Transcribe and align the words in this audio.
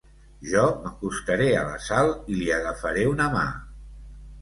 Jo 0.51 0.63
m'acostaré 0.85 1.47
a 1.59 1.67
la 1.69 1.77
Sal 1.89 2.11
i 2.17 2.41
li 2.41 2.51
agafaré 2.59 3.09
una 3.15 3.33
mà. 3.39 3.49